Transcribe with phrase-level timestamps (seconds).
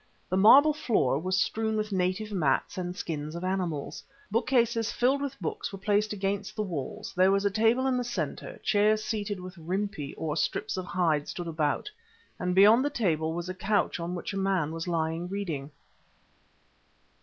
[0.29, 4.03] The marble floor was strewn with native mats and skins of animals.
[4.31, 8.03] Bookcases filled with books were placed against the walls, there was a table in the
[8.03, 11.91] centre, chairs seated with rimpi or strips of hide stood about,
[12.39, 15.69] and beyond the table was a couch on which a man was lying reading.